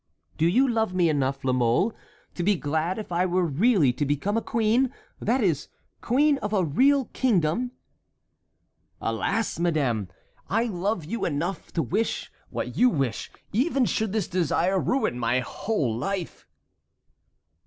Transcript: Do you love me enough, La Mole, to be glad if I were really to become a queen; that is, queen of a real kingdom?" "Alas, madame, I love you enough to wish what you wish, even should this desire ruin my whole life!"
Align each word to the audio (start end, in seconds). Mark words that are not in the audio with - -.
Do 0.35 0.47
you 0.47 0.67
love 0.67 0.95
me 0.95 1.09
enough, 1.09 1.43
La 1.45 1.53
Mole, 1.53 1.93
to 2.33 2.41
be 2.41 2.55
glad 2.55 2.97
if 2.97 3.11
I 3.11 3.27
were 3.27 3.45
really 3.45 3.93
to 3.93 4.03
become 4.03 4.35
a 4.35 4.41
queen; 4.41 4.91
that 5.19 5.43
is, 5.43 5.67
queen 6.01 6.39
of 6.39 6.53
a 6.53 6.65
real 6.65 7.05
kingdom?" 7.13 7.73
"Alas, 8.99 9.59
madame, 9.59 10.07
I 10.49 10.63
love 10.63 11.05
you 11.05 11.23
enough 11.23 11.71
to 11.73 11.83
wish 11.83 12.31
what 12.49 12.75
you 12.75 12.89
wish, 12.89 13.29
even 13.53 13.85
should 13.85 14.11
this 14.11 14.27
desire 14.27 14.79
ruin 14.79 15.19
my 15.19 15.39
whole 15.41 15.95
life!" 15.95 16.47